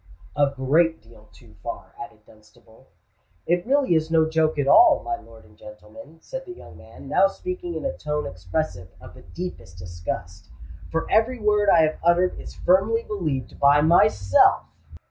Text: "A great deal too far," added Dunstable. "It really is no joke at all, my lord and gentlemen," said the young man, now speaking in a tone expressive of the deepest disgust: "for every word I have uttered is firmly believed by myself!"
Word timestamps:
"A 0.35 0.49
great 0.55 0.99
deal 0.99 1.29
too 1.31 1.53
far," 1.61 1.93
added 2.01 2.25
Dunstable. 2.25 2.87
"It 3.45 3.67
really 3.67 3.93
is 3.93 4.09
no 4.09 4.27
joke 4.27 4.57
at 4.57 4.67
all, 4.67 5.03
my 5.03 5.15
lord 5.17 5.45
and 5.45 5.55
gentlemen," 5.55 6.17
said 6.21 6.43
the 6.47 6.55
young 6.55 6.75
man, 6.75 7.07
now 7.07 7.27
speaking 7.27 7.75
in 7.75 7.85
a 7.85 7.95
tone 7.95 8.25
expressive 8.25 8.87
of 8.99 9.13
the 9.13 9.21
deepest 9.21 9.77
disgust: 9.77 10.49
"for 10.91 11.05
every 11.11 11.39
word 11.39 11.69
I 11.69 11.83
have 11.83 11.99
uttered 12.03 12.39
is 12.39 12.55
firmly 12.55 13.03
believed 13.03 13.59
by 13.59 13.81
myself!" 13.81 14.63